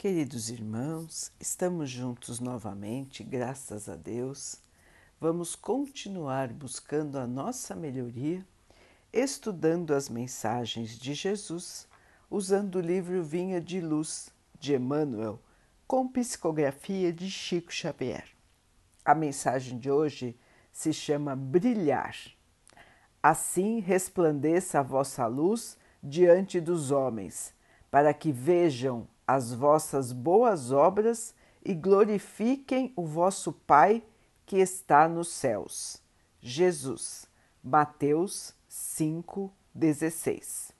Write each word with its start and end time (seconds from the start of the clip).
Queridos 0.00 0.48
irmãos, 0.48 1.30
estamos 1.38 1.90
juntos 1.90 2.40
novamente, 2.40 3.22
graças 3.22 3.86
a 3.86 3.96
Deus. 3.96 4.56
Vamos 5.20 5.54
continuar 5.54 6.50
buscando 6.54 7.18
a 7.18 7.26
nossa 7.26 7.76
melhoria, 7.76 8.42
estudando 9.12 9.92
as 9.92 10.08
mensagens 10.08 10.98
de 10.98 11.12
Jesus, 11.12 11.86
usando 12.30 12.76
o 12.76 12.80
livro 12.80 13.22
Vinha 13.22 13.60
de 13.60 13.78
Luz 13.78 14.32
de 14.58 14.74
Emmanuel, 14.74 15.38
com 15.86 16.08
psicografia 16.08 17.12
de 17.12 17.30
Chico 17.30 17.70
Xavier. 17.70 18.24
A 19.04 19.14
mensagem 19.14 19.78
de 19.78 19.90
hoje 19.90 20.34
se 20.72 20.94
chama 20.94 21.36
Brilhar. 21.36 22.16
Assim 23.22 23.80
resplandeça 23.80 24.78
a 24.78 24.82
vossa 24.82 25.26
luz 25.26 25.76
diante 26.02 26.58
dos 26.58 26.90
homens, 26.90 27.52
para 27.90 28.14
que 28.14 28.32
vejam 28.32 29.06
as 29.34 29.52
vossas 29.52 30.12
boas 30.12 30.72
obras 30.72 31.34
e 31.64 31.72
glorifiquem 31.72 32.92
o 32.96 33.06
vosso 33.06 33.52
Pai 33.52 34.02
que 34.44 34.56
está 34.56 35.08
nos 35.08 35.28
céus. 35.28 36.02
Jesus, 36.40 37.28
Mateus 37.62 38.52
5,16. 38.68 40.72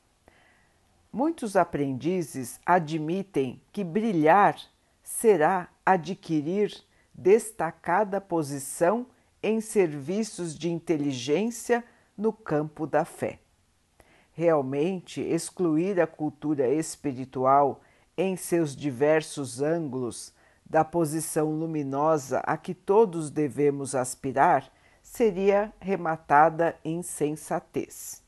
Muitos 1.12 1.54
aprendizes 1.54 2.58
admitem 2.66 3.62
que 3.72 3.84
brilhar 3.84 4.56
será 5.00 5.68
adquirir 5.86 6.74
destacada 7.14 8.20
posição 8.20 9.06
em 9.40 9.60
serviços 9.60 10.58
de 10.58 10.68
inteligência 10.68 11.84
no 12.18 12.32
campo 12.32 12.84
da 12.84 13.04
fé. 13.04 13.38
Realmente, 14.32 15.20
excluir 15.20 16.00
a 16.00 16.06
cultura 16.06 16.68
espiritual 16.68 17.80
em 18.20 18.36
seus 18.36 18.76
diversos 18.76 19.62
ângulos 19.62 20.34
da 20.68 20.84
posição 20.84 21.50
luminosa 21.50 22.40
a 22.40 22.54
que 22.54 22.74
todos 22.74 23.30
devemos 23.30 23.94
aspirar 23.94 24.70
seria 25.02 25.72
rematada 25.80 26.76
insensatez. 26.84 28.22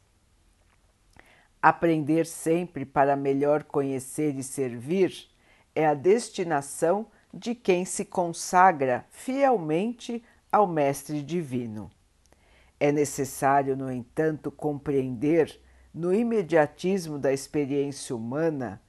Aprender 1.60 2.24
sempre 2.24 2.86
para 2.86 3.14
melhor 3.14 3.64
conhecer 3.64 4.34
e 4.34 4.42
servir 4.42 5.28
é 5.74 5.86
a 5.86 5.92
destinação 5.92 7.06
de 7.32 7.54
quem 7.54 7.84
se 7.84 8.06
consagra 8.06 9.04
fielmente 9.10 10.24
ao 10.50 10.66
Mestre 10.66 11.22
Divino. 11.22 11.90
É 12.80 12.90
necessário, 12.90 13.76
no 13.76 13.92
entanto, 13.92 14.50
compreender, 14.50 15.60
no 15.92 16.14
imediatismo 16.14 17.18
da 17.18 17.30
experiência 17.30 18.16
humana, 18.16 18.80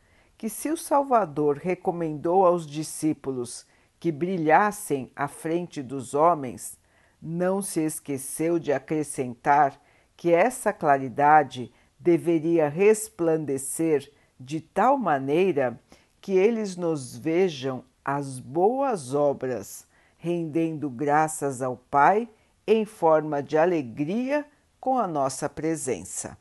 que 0.43 0.49
se 0.49 0.69
o 0.69 0.75
Salvador 0.75 1.55
recomendou 1.55 2.45
aos 2.45 2.67
discípulos 2.67 3.65
que 3.97 4.11
brilhassem 4.11 5.09
à 5.15 5.25
frente 5.25 5.81
dos 5.81 6.13
homens, 6.13 6.77
não 7.21 7.61
se 7.61 7.79
esqueceu 7.79 8.59
de 8.59 8.73
acrescentar 8.73 9.81
que 10.17 10.33
essa 10.33 10.73
claridade 10.73 11.71
deveria 11.97 12.67
resplandecer 12.67 14.11
de 14.37 14.59
tal 14.59 14.97
maneira 14.97 15.79
que 16.19 16.33
eles 16.33 16.75
nos 16.75 17.15
vejam 17.15 17.81
as 18.03 18.37
boas 18.37 19.13
obras, 19.13 19.87
rendendo 20.17 20.89
graças 20.89 21.61
ao 21.61 21.77
Pai 21.77 22.27
em 22.67 22.83
forma 22.83 23.41
de 23.41 23.57
alegria 23.57 24.45
com 24.77 24.97
a 24.97 25.07
nossa 25.07 25.47
presença. 25.47 26.37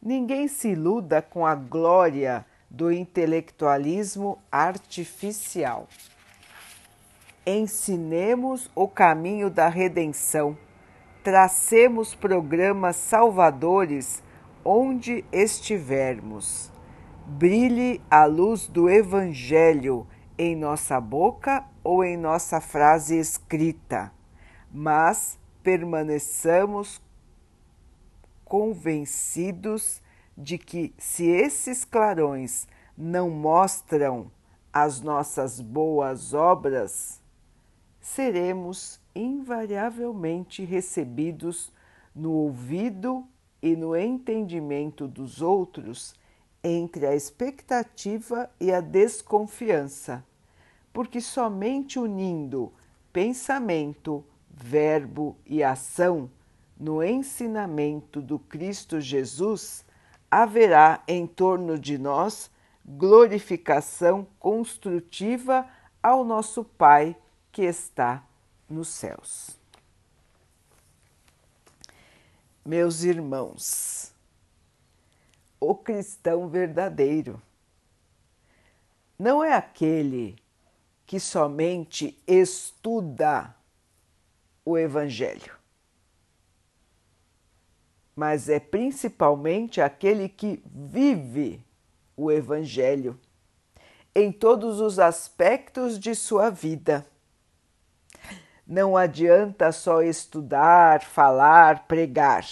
Ninguém 0.00 0.46
se 0.46 0.68
iluda 0.68 1.20
com 1.20 1.44
a 1.44 1.56
glória 1.56 2.46
do 2.76 2.92
intelectualismo 2.92 4.38
artificial. 4.52 5.88
Ensinemos 7.46 8.70
o 8.74 8.86
caminho 8.86 9.48
da 9.48 9.68
redenção, 9.68 10.58
tracemos 11.24 12.14
programas 12.14 12.96
salvadores 12.96 14.22
onde 14.62 15.24
estivermos. 15.32 16.70
Brilhe 17.26 18.00
a 18.10 18.26
luz 18.26 18.66
do 18.66 18.90
Evangelho 18.90 20.06
em 20.36 20.54
nossa 20.54 21.00
boca 21.00 21.64
ou 21.82 22.04
em 22.04 22.16
nossa 22.16 22.60
frase 22.60 23.18
escrita, 23.18 24.12
mas 24.70 25.38
permaneçamos 25.62 27.00
convencidos 28.44 30.02
de 30.36 30.58
que, 30.58 30.92
se 30.98 31.26
esses 31.26 31.84
clarões 31.84 32.68
não 32.96 33.30
mostram 33.30 34.30
as 34.72 35.00
nossas 35.00 35.60
boas 35.60 36.34
obras, 36.34 37.20
seremos 38.00 39.00
invariavelmente 39.14 40.64
recebidos 40.64 41.72
no 42.14 42.32
ouvido 42.32 43.26
e 43.62 43.74
no 43.74 43.96
entendimento 43.96 45.08
dos 45.08 45.40
outros 45.40 46.14
entre 46.62 47.06
a 47.06 47.14
expectativa 47.14 48.50
e 48.60 48.70
a 48.72 48.80
desconfiança, 48.80 50.24
porque 50.92 51.20
somente 51.20 51.98
unindo 51.98 52.72
pensamento, 53.12 54.22
verbo 54.50 55.36
e 55.46 55.62
ação 55.62 56.30
no 56.78 57.02
ensinamento 57.02 58.20
do 58.20 58.38
Cristo 58.38 59.00
Jesus 59.00 59.85
haverá 60.42 61.02
em 61.08 61.26
torno 61.26 61.78
de 61.78 61.96
nós 61.96 62.50
glorificação 62.84 64.28
construtiva 64.38 65.66
ao 66.02 66.26
nosso 66.26 66.62
Pai 66.62 67.16
que 67.50 67.62
está 67.62 68.22
nos 68.68 68.88
céus. 68.88 69.58
Meus 72.62 73.02
irmãos, 73.02 74.12
o 75.58 75.74
cristão 75.74 76.48
verdadeiro 76.48 77.40
não 79.18 79.42
é 79.42 79.54
aquele 79.54 80.36
que 81.06 81.18
somente 81.18 82.22
estuda 82.26 83.56
o 84.66 84.76
Evangelho 84.76 85.55
mas 88.16 88.48
é 88.48 88.58
principalmente 88.58 89.78
aquele 89.78 90.26
que 90.26 90.62
vive 90.74 91.62
o 92.16 92.32
Evangelho 92.32 93.20
em 94.14 94.32
todos 94.32 94.80
os 94.80 94.98
aspectos 94.98 95.98
de 95.98 96.14
sua 96.14 96.48
vida. 96.48 97.06
Não 98.66 98.96
adianta 98.96 99.70
só 99.70 100.00
estudar, 100.00 101.02
falar, 101.02 101.86
pregar. 101.86 102.46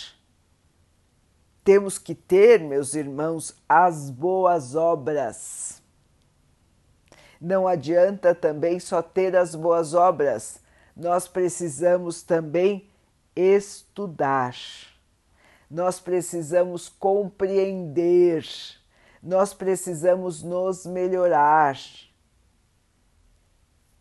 Temos 1.64 1.96
que 1.98 2.14
ter, 2.14 2.60
meus 2.60 2.94
irmãos, 2.94 3.56
as 3.66 4.10
boas 4.10 4.74
obras. 4.74 5.82
Não 7.40 7.66
adianta 7.66 8.34
também 8.34 8.78
só 8.78 9.00
ter 9.00 9.34
as 9.34 9.54
boas 9.54 9.94
obras, 9.94 10.60
nós 10.94 11.26
precisamos 11.26 12.22
também 12.22 12.88
estudar 13.34 14.54
nós 15.70 15.98
precisamos 15.98 16.88
compreender, 16.88 18.44
nós 19.22 19.54
precisamos 19.54 20.42
nos 20.42 20.86
melhorar. 20.86 21.76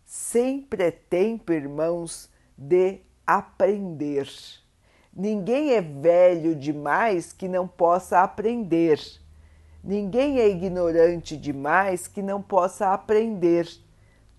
Sempre 0.06 0.84
é 0.84 0.92
tempo, 0.92 1.52
irmãos, 1.52 2.30
de 2.58 3.02
aprender. 3.26 4.28
Ninguém 5.16 5.72
é 5.72 5.82
velho 5.82 6.56
demais 6.56 7.32
que 7.32 7.48
não 7.48 7.68
possa 7.68 8.22
aprender. 8.22 9.00
Ninguém 9.84 10.40
é 10.40 10.48
ignorante 10.48 11.36
demais 11.36 12.08
que 12.08 12.22
não 12.22 12.42
possa 12.42 12.94
aprender. 12.94 13.68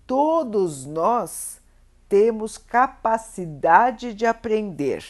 Todos 0.07 0.85
nós 0.85 1.61
temos 2.09 2.57
capacidade 2.57 4.13
de 4.13 4.25
aprender. 4.25 5.03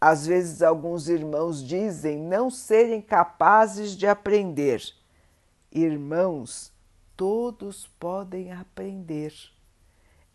Às 0.00 0.26
vezes, 0.26 0.62
alguns 0.62 1.08
irmãos 1.08 1.64
dizem 1.64 2.18
não 2.18 2.50
serem 2.50 3.00
capazes 3.00 3.96
de 3.96 4.06
aprender. 4.06 4.82
Irmãos, 5.72 6.72
todos 7.16 7.86
podem 7.98 8.52
aprender. 8.52 9.32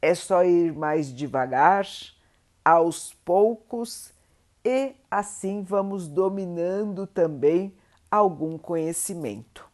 É 0.02 0.16
só 0.16 0.44
ir 0.44 0.74
mais 0.74 1.14
devagar, 1.14 1.86
aos 2.66 3.14
poucos, 3.26 4.12
e 4.64 4.94
assim 5.10 5.64
vamos 5.64 6.08
dominando 6.08 7.06
também 7.08 7.74
algum 8.10 8.58
conhecimento. 8.58 9.70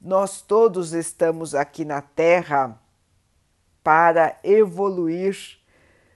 Nós 0.00 0.40
todos 0.40 0.92
estamos 0.92 1.54
aqui 1.54 1.84
na 1.84 2.00
Terra 2.00 2.80
para 3.82 4.38
evoluir 4.42 5.58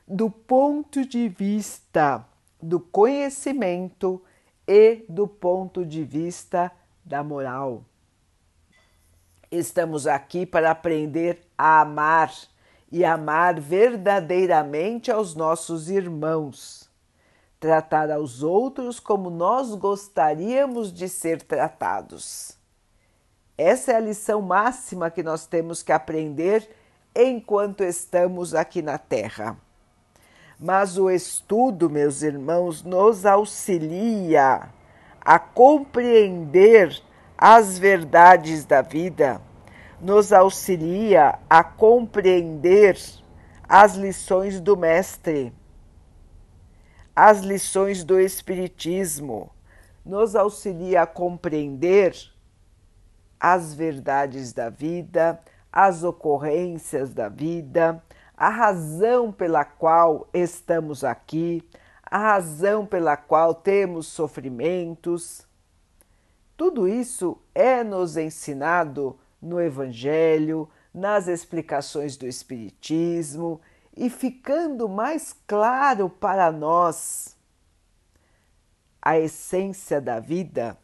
do 0.07 0.31
ponto 0.31 1.07
de 1.07 1.29
vista 1.29 2.27
do 2.62 2.79
conhecimento 2.79 4.23
e 4.67 5.05
do 5.09 5.26
ponto 5.26 5.85
de 5.85 6.05
vista 6.05 6.70
da 7.05 7.25
moral. 7.25 7.85
Estamos 9.50 10.06
aqui 10.06 10.47
para 10.47 10.70
aprender 10.70 11.43
a 11.59 11.81
amar 11.81 12.32
e 12.91 13.05
amar 13.05 13.59
verdadeiramente 13.59 15.11
aos 15.11 15.35
nossos 15.35 15.91
irmãos. 15.91 16.88
Tratar 17.59 18.11
aos 18.11 18.43
outros 18.43 18.99
como 18.99 19.31
nós 19.31 19.75
gostaríamos 19.75 20.93
de 20.93 21.08
ser 21.08 21.43
tratados. 21.43 22.56
Essa 23.58 23.93
é 23.93 23.97
a 23.97 24.00
lição 24.00 24.41
máxima 24.41 25.11
que 25.11 25.23
nós 25.23 25.47
temos 25.47 25.82
que 25.82 25.93
aprender 25.93 26.69
enquanto 27.15 27.82
estamos 27.82 28.55
aqui 28.55 28.81
na 28.82 28.99
Terra. 28.99 29.56
Mas 30.62 30.97
o 30.97 31.11
estudo, 31.11 31.91
meus 31.91 32.23
irmãos, 32.23 32.85
nos 32.85 33.26
auxilia 33.26 34.69
a 35.20 35.37
compreender 35.37 37.03
as 37.37 37.76
verdades 37.76 38.64
da 38.64 38.81
vida, 38.81 39.43
nos 40.00 40.32
auxilia 40.32 41.37
a 41.50 41.64
compreender 41.64 42.97
as 43.69 43.97
lições 43.97 44.61
do 44.61 44.76
Mestre, 44.76 45.53
as 47.17 47.41
lições 47.41 48.05
do 48.05 48.20
Espiritismo, 48.20 49.50
nos 50.06 50.37
auxilia 50.37 51.03
a 51.03 51.06
compreender 51.08 52.15
as 53.41 53.75
verdades 53.75 54.53
da 54.53 54.70
vida, 54.70 55.41
as 55.73 56.05
ocorrências 56.05 57.12
da 57.12 57.29
vida, 57.29 58.00
a 58.37 58.49
razão 58.49 59.31
pela 59.31 59.64
qual 59.64 60.29
estamos 60.32 61.05
aqui, 61.05 61.62
a 62.02 62.19
razão 62.19 62.84
pela 62.84 63.17
qual 63.17 63.55
temos 63.55 64.06
sofrimentos. 64.06 65.46
Tudo 66.56 66.87
isso 66.87 67.38
é 67.55 67.82
nos 67.82 68.17
ensinado 68.17 69.19
no 69.40 69.61
Evangelho, 69.61 70.69
nas 70.93 71.26
explicações 71.26 72.17
do 72.17 72.26
Espiritismo 72.26 73.61
e 73.96 74.08
ficando 74.08 74.88
mais 74.88 75.34
claro 75.46 76.08
para 76.08 76.52
nós 76.52 77.37
a 79.00 79.19
essência 79.19 80.00
da 80.00 80.20
vida, 80.20 80.79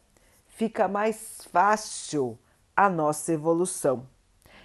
fica 0.47 0.87
mais 0.87 1.47
fácil 1.51 2.37
a 2.75 2.89
nossa 2.89 3.31
evolução. 3.31 4.05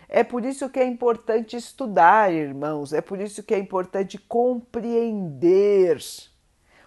É 0.09 0.23
por 0.23 0.45
isso 0.45 0.69
que 0.69 0.79
é 0.79 0.87
importante 0.87 1.56
estudar, 1.56 2.33
irmãos, 2.33 2.93
é 2.93 3.01
por 3.01 3.21
isso 3.21 3.43
que 3.43 3.55
é 3.55 3.59
importante 3.59 4.19
compreender 4.19 5.99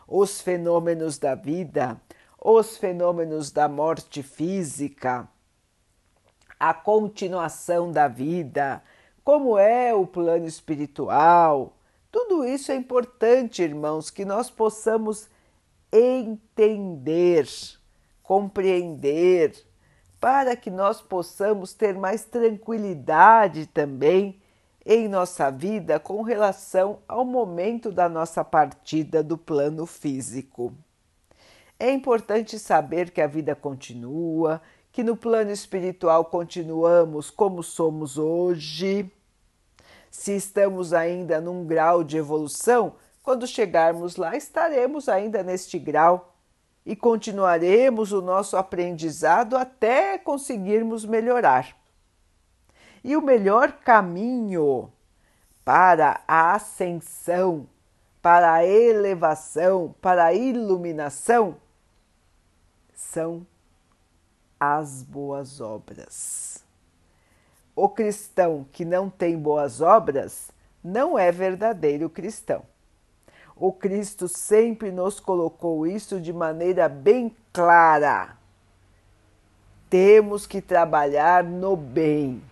os 0.07 0.41
fenômenos 0.41 1.17
da 1.17 1.35
vida, 1.35 1.99
os 2.39 2.77
fenômenos 2.77 3.51
da 3.51 3.67
morte 3.67 4.23
física, 4.23 5.27
a 6.59 6.73
continuação 6.73 7.91
da 7.91 8.07
vida, 8.07 8.81
como 9.23 9.57
é 9.57 9.93
o 9.93 10.07
plano 10.07 10.45
espiritual. 10.45 11.77
Tudo 12.09 12.45
isso 12.45 12.71
é 12.71 12.75
importante, 12.75 13.61
irmãos, 13.61 14.09
que 14.09 14.23
nós 14.23 14.49
possamos 14.49 15.27
entender, 15.91 17.45
compreender, 18.23 19.66
para 20.19 20.55
que 20.55 20.69
nós 20.69 21.01
possamos 21.01 21.73
ter 21.73 21.93
mais 21.95 22.25
tranquilidade 22.25 23.67
também 23.67 24.41
em 24.85 25.07
nossa 25.07 25.51
vida 25.51 25.99
com 25.99 26.21
relação 26.21 26.99
ao 27.07 27.25
momento 27.25 27.91
da 27.91 28.07
nossa 28.07 28.43
partida 28.43 29.21
do 29.21 29.37
plano 29.37 29.85
físico. 29.85 30.73
É 31.79 31.91
importante 31.91 32.57
saber 32.57 33.11
que 33.11 33.21
a 33.21 33.27
vida 33.27 33.53
continua, 33.53 34.61
que 34.91 35.03
no 35.03 35.15
plano 35.15 35.51
espiritual 35.51 36.25
continuamos 36.25 37.29
como 37.29 37.61
somos 37.61 38.17
hoje. 38.17 39.11
Se 40.09 40.35
estamos 40.35 40.93
ainda 40.93 41.39
num 41.39 41.65
grau 41.65 42.03
de 42.03 42.17
evolução, 42.17 42.95
quando 43.21 43.45
chegarmos 43.45 44.15
lá, 44.15 44.35
estaremos 44.35 45.07
ainda 45.09 45.43
neste 45.43 45.77
grau 45.77 46.33
e 46.87 46.95
continuaremos 46.95 48.13
o 48.13 48.21
nosso 48.21 48.55
aprendizado 48.55 49.57
até 49.57 50.17
conseguirmos 50.17 51.03
melhorar. 51.03 51.75
E 53.03 53.17
o 53.17 53.21
melhor 53.21 53.73
caminho 53.73 54.89
para 55.65 56.21
a 56.25 56.53
ascensão, 56.53 57.67
para 58.21 58.53
a 58.53 58.65
elevação, 58.65 59.93
para 60.01 60.27
a 60.27 60.33
iluminação 60.33 61.57
são 62.93 63.45
as 64.57 65.03
boas 65.03 65.59
obras. 65.59 66.63
O 67.75 67.89
cristão 67.89 68.65
que 68.71 68.85
não 68.85 69.09
tem 69.09 69.37
boas 69.37 69.81
obras 69.81 70.53
não 70.81 71.19
é 71.19 71.33
verdadeiro 71.33 72.09
cristão. 72.09 72.63
O 73.59 73.71
Cristo 73.71 74.27
sempre 74.27 74.91
nos 74.91 75.19
colocou 75.19 75.87
isso 75.87 76.21
de 76.21 76.31
maneira 76.31 76.87
bem 76.87 77.35
clara. 77.51 78.37
Temos 79.89 80.45
que 80.45 80.61
trabalhar 80.61 81.43
no 81.43 81.75
bem, 81.75 82.43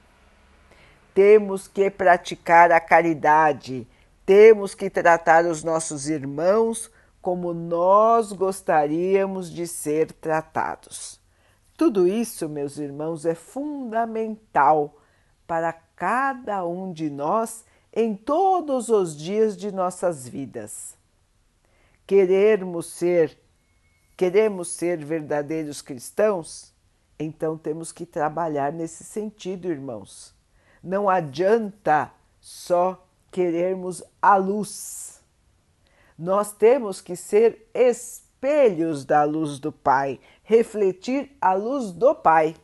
temos 1.13 1.67
que 1.67 1.91
praticar 1.91 2.71
a 2.71 2.79
caridade, 2.79 3.87
temos 4.25 4.73
que 4.73 4.89
tratar 4.89 5.45
os 5.45 5.63
nossos 5.63 6.09
irmãos 6.09 6.89
como 7.21 7.53
nós 7.53 8.31
gostaríamos 8.31 9.51
de 9.51 9.67
ser 9.67 10.11
tratados. 10.11 11.19
Tudo 11.77 12.07
isso, 12.07 12.49
meus 12.49 12.77
irmãos, 12.77 13.25
é 13.25 13.35
fundamental 13.35 14.95
para 15.45 15.73
cada 15.73 16.65
um 16.65 16.91
de 16.91 17.09
nós 17.09 17.63
em 17.93 18.15
todos 18.15 18.89
os 18.89 19.15
dias 19.15 19.55
de 19.55 19.71
nossas 19.71 20.27
vidas. 20.27 20.94
Queremos 22.07 22.85
ser, 22.87 23.37
queremos 24.15 24.69
ser 24.69 25.03
verdadeiros 25.03 25.81
cristãos? 25.81 26.73
Então 27.17 27.57
temos 27.57 27.91
que 27.91 28.05
trabalhar 28.05 28.71
nesse 28.71 29.03
sentido, 29.03 29.71
irmãos. 29.71 30.35
Não 30.83 31.09
adianta 31.09 32.11
só 32.39 33.03
querermos 33.31 34.03
a 34.21 34.35
luz. 34.35 35.21
Nós 36.17 36.53
temos 36.53 37.01
que 37.01 37.15
ser 37.15 37.69
espelhos 37.73 39.03
da 39.03 39.23
luz 39.23 39.57
do 39.57 39.71
Pai, 39.71 40.19
refletir 40.43 41.35
a 41.41 41.53
luz 41.53 41.91
do 41.91 42.13
Pai, 42.13 42.55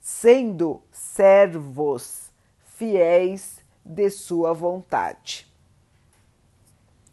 sendo 0.00 0.82
servos 0.92 2.30
fiéis 2.76 3.58
de 3.84 4.08
sua 4.08 4.52
vontade. 4.52 5.45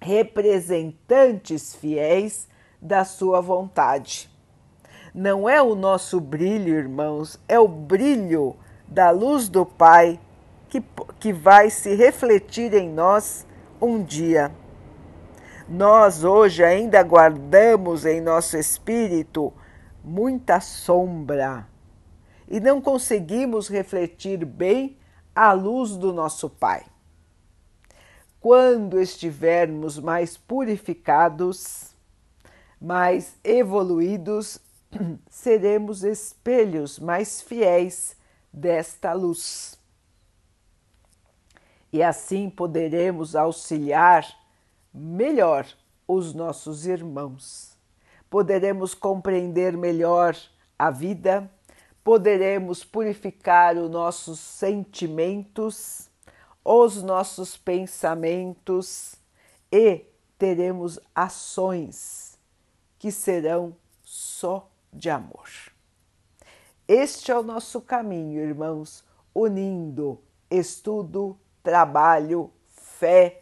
Representantes 0.03 1.73
fiéis 1.73 2.45
da 2.81 3.05
sua 3.05 3.39
vontade. 3.39 4.29
Não 5.15 5.47
é 5.47 5.61
o 5.61 5.75
nosso 5.75 6.19
brilho, 6.19 6.75
irmãos, 6.75 7.39
é 7.47 7.57
o 7.57 7.69
brilho 7.69 8.57
da 8.85 9.11
luz 9.11 9.47
do 9.47 9.65
Pai 9.65 10.19
que, 10.67 10.83
que 11.21 11.31
vai 11.31 11.69
se 11.69 11.95
refletir 11.95 12.73
em 12.73 12.89
nós 12.89 13.47
um 13.81 14.03
dia. 14.03 14.51
Nós 15.69 16.25
hoje 16.25 16.65
ainda 16.65 17.01
guardamos 17.01 18.05
em 18.05 18.19
nosso 18.19 18.57
espírito 18.57 19.53
muita 20.03 20.59
sombra 20.59 21.65
e 22.49 22.59
não 22.59 22.81
conseguimos 22.81 23.69
refletir 23.69 24.43
bem 24.43 24.97
à 25.33 25.53
luz 25.53 25.95
do 25.95 26.11
nosso 26.11 26.49
Pai. 26.49 26.83
Quando 28.43 28.99
estivermos 28.99 29.97
mais 29.97 30.35
purificados, 30.35 31.95
mais 32.77 33.37
evoluídos, 33.41 34.59
seremos 35.31 36.03
espelhos 36.03 36.99
mais 36.99 37.41
fiéis 37.41 38.17
desta 38.51 39.13
luz. 39.13 39.79
E 41.93 42.03
assim 42.03 42.49
poderemos 42.49 43.33
auxiliar 43.33 44.27
melhor 44.93 45.65
os 46.05 46.33
nossos 46.33 46.85
irmãos. 46.85 47.77
Poderemos 48.29 48.93
compreender 48.93 49.77
melhor 49.77 50.35
a 50.77 50.91
vida 50.91 51.49
poderemos 52.03 52.83
purificar 52.83 53.77
os 53.77 53.89
nossos 53.89 54.39
sentimentos, 54.39 56.09
os 56.63 57.01
nossos 57.03 57.57
pensamentos 57.57 59.15
e 59.71 60.05
teremos 60.37 60.99
ações 61.13 62.37
que 62.97 63.11
serão 63.11 63.75
só 64.03 64.69
de 64.91 65.09
amor. 65.09 65.49
Este 66.87 67.31
é 67.31 67.37
o 67.37 67.43
nosso 67.43 67.81
caminho, 67.81 68.41
irmãos, 68.41 69.03
unindo 69.33 70.21
estudo, 70.49 71.37
trabalho, 71.61 72.51
fé, 72.67 73.41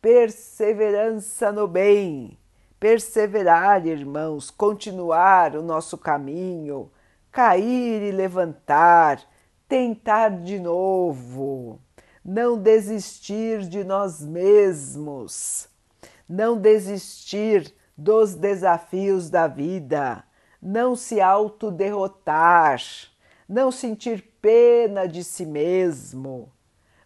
perseverança 0.00 1.50
no 1.50 1.66
bem. 1.66 2.38
Perseverar, 2.78 3.86
irmãos, 3.86 4.50
continuar 4.50 5.56
o 5.56 5.62
nosso 5.62 5.96
caminho 5.96 6.90
cair 7.32 8.02
e 8.02 8.12
levantar, 8.12 9.18
tentar 9.66 10.28
de 10.28 10.60
novo, 10.60 11.80
não 12.24 12.56
desistir 12.56 13.60
de 13.60 13.82
nós 13.82 14.24
mesmos, 14.24 15.68
não 16.28 16.56
desistir 16.56 17.74
dos 17.96 18.34
desafios 18.34 19.28
da 19.28 19.46
vida, 19.46 20.24
não 20.60 20.94
se 20.94 21.20
autoderrotar, 21.20 22.80
não 23.48 23.72
sentir 23.72 24.22
pena 24.40 25.06
de 25.06 25.24
si 25.24 25.44
mesmo. 25.44 26.50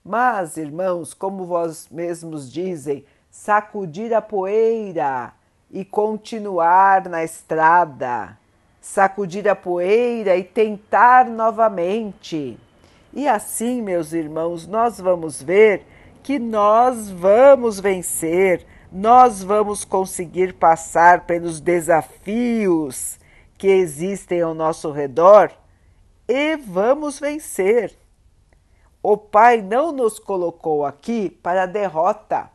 Mas, 0.05 0.57
irmãos, 0.57 1.15
como 1.15 1.45
vós 1.45 1.89
mesmos 1.91 2.53
dizem, 2.53 3.05
sacudir 3.31 4.15
a 4.15 4.23
poeira 4.23 5.33
e 5.71 5.85
continuar 5.85 7.09
na 7.09 7.25
estrada, 7.25 8.39
sacudir 8.81 9.49
a 9.49 9.57
poeira 9.57 10.37
e 10.37 10.45
tentar 10.45 11.27
novamente. 11.29 12.59
E 13.17 13.27
assim, 13.27 13.81
meus 13.81 14.13
irmãos, 14.13 14.67
nós 14.67 15.01
vamos 15.01 15.43
ver 15.43 15.87
que 16.23 16.39
nós 16.39 17.09
vamos 17.09 17.81
vencer, 17.81 18.67
nós 18.93 19.43
vamos 19.43 19.87
conseguir 19.87 20.53
passar 20.53 21.25
pelos 21.25 21.59
desafios 21.59 23.19
que 23.57 23.69
existem 23.69 24.43
ao 24.43 24.53
nosso 24.53 24.91
redor 24.93 25.51
e 26.29 26.57
vamos 26.57 27.19
vencer. 27.19 27.97
O 29.03 29.17
Pai 29.17 29.63
não 29.63 29.93
nos 29.93 30.19
colocou 30.19 30.85
aqui 30.85 31.31
para 31.31 31.63
a 31.63 31.67
derrota, 31.67 32.51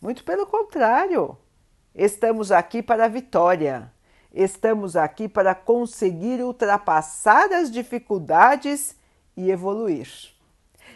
muito 0.00 0.24
pelo 0.24 0.46
contrário, 0.46 1.36
estamos 1.94 2.50
aqui 2.50 2.82
para 2.82 3.04
a 3.04 3.08
vitória, 3.08 3.92
estamos 4.32 4.96
aqui 4.96 5.28
para 5.28 5.54
conseguir 5.54 6.42
ultrapassar 6.42 7.52
as 7.52 7.70
dificuldades 7.70 8.96
e 9.36 9.50
evoluir. 9.50 10.32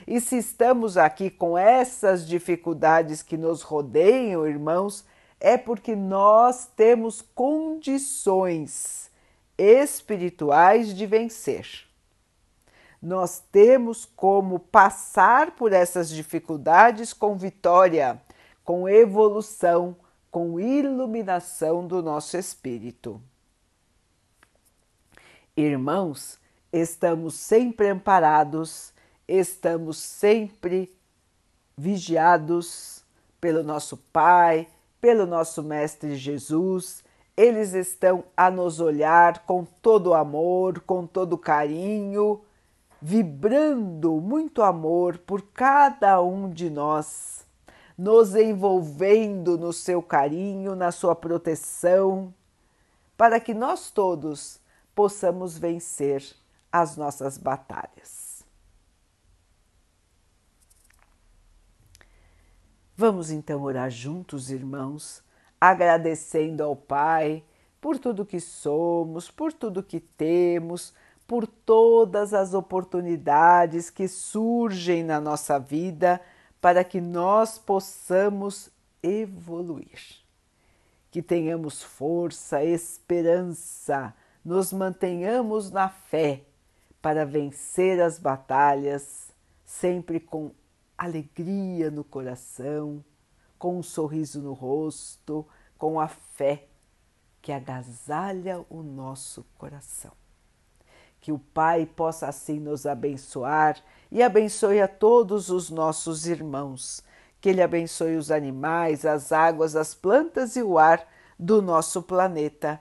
E 0.07 0.21
se 0.21 0.37
estamos 0.37 0.97
aqui 0.97 1.31
com 1.31 1.59
essas 1.59 2.27
dificuldades 2.27 3.23
que 3.23 3.37
nos 3.37 3.63
rodeiam, 3.63 4.47
irmãos, 4.47 5.05
é 5.41 5.57
porque 5.59 5.97
nós 5.97 6.67
temos 6.77 7.21
condições 7.21 9.11
espirituais 9.59 10.95
de 10.95 11.07
vencer. 11.07 11.87
Nós 13.03 13.43
temos 13.53 14.05
como 14.05 14.59
passar 14.59 15.53
por 15.53 15.73
essas 15.73 16.09
dificuldades 16.09 17.13
com 17.13 17.37
vitória, 17.37 18.21
com 18.65 18.89
evolução, 18.89 19.97
com 20.31 20.59
iluminação 20.59 21.87
do 21.87 22.03
nosso 22.03 22.37
espírito. 22.37 23.21
Irmãos, 25.57 26.39
estamos 26.73 27.35
sempre 27.35 27.89
amparados, 27.89 28.93
estamos 29.27 29.99
sempre 29.99 30.95
vigiados 31.77 33.05
pelo 33.41 33.63
nosso 33.63 33.97
Pai, 33.97 34.69
pelo 35.01 35.27
nosso 35.27 35.63
Mestre 35.63 36.17
Jesus. 36.17 37.05
Eles 37.37 37.75
estão 37.75 38.25
a 38.37 38.51
nos 38.51 38.81
olhar 38.81 39.45
com 39.47 39.65
todo 39.65 40.15
amor, 40.15 40.81
com 40.81 41.07
todo 41.07 41.37
carinho, 41.37 42.41
vibrando 43.01 44.21
muito 44.21 44.63
amor 44.63 45.19
por 45.19 45.43
cada 45.43 46.21
um 46.23 46.49
de 46.49 46.71
nós, 46.71 47.45
nos 47.97 48.35
envolvendo 48.35 49.59
no 49.59 49.73
seu 49.73 50.03
carinho, 50.03 50.75
na 50.75 50.91
sua 50.91 51.15
proteção, 51.15 52.33
para 53.17 53.39
que 53.39 53.53
nós 53.53 53.91
todos 53.91 54.59
possamos 54.95 55.59
vencer 55.59 56.25
as 56.81 56.97
nossas 56.97 57.39
batalhas. 57.39 58.45
Vamos 62.95 63.31
então 63.31 63.63
orar 63.63 63.91
juntos, 63.91 64.51
irmãos, 64.51 65.23
agradecendo 65.61 66.63
ao 66.63 66.75
Pai 66.75 67.45
por 67.81 67.99
tudo 67.99 68.25
que 68.25 68.41
somos, 68.41 69.31
por 69.31 69.53
tudo 69.53 69.83
que 69.83 70.01
temos, 70.01 70.95
por 71.27 71.47
todas 71.47 72.33
as 72.33 72.55
oportunidades 72.55 73.91
que 73.91 74.09
surgem 74.09 75.03
na 75.03 75.21
nossa 75.21 75.59
vida 75.59 76.21
para 76.61 76.83
que 76.83 77.01
nós 77.01 77.59
possamos 77.59 78.71
evoluir. 79.03 80.01
Que 81.11 81.23
tenhamos 81.23 81.83
força, 81.83 82.65
esperança, 82.65 84.15
nos 84.45 84.73
mantenhamos 84.73 85.71
na 85.71 85.89
fé 85.89 86.45
para 87.07 87.25
vencer 87.25 88.03
as 88.03 88.19
batalhas, 88.19 89.33
sempre 89.65 90.19
com 90.19 90.51
alegria 90.99 91.89
no 91.89 92.03
coração, 92.03 93.05
com 93.57 93.79
um 93.79 93.83
sorriso 93.85 94.43
no 94.43 94.53
rosto, 94.53 95.47
com 95.79 96.01
a 96.01 96.09
fé 96.09 96.67
que 97.41 97.53
agasalha 97.53 98.67
o 98.69 98.83
nosso 98.83 99.47
coração. 99.57 100.11
Que 101.21 101.31
o 101.31 101.39
Pai 101.39 101.87
possa 101.87 102.27
assim 102.27 102.59
nos 102.59 102.87
abençoar 102.87 103.81
e 104.11 104.21
abençoe 104.21 104.81
a 104.81 104.89
todos 104.89 105.49
os 105.49 105.71
nossos 105.71 106.27
irmãos. 106.27 107.05
Que 107.41 107.51
Ele 107.51 107.63
abençoe 107.63 108.17
os 108.17 108.33
animais, 108.33 109.07
as 109.07 109.31
águas, 109.31 109.77
as 109.77 109.95
plantas 109.95 110.57
e 110.57 110.63
o 110.65 110.77
ar 110.77 111.07
do 111.39 111.63
nosso 111.63 112.03
planeta 112.03 112.81